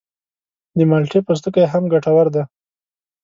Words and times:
د 0.77 0.79
مالټې 0.89 1.19
پوستکی 1.25 1.65
هم 1.71 1.83
ګټور 1.93 2.27
دی. 2.35 2.43